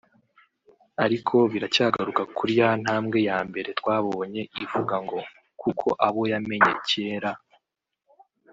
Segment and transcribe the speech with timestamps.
[1.05, 5.19] ariko biracyagaruka kuri ya ntambwe yambere twabonye ivuga ngo
[5.61, 7.31] “kuko abo yamenye kera